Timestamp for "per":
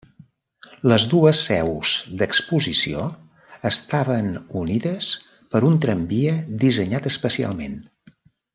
5.53-5.63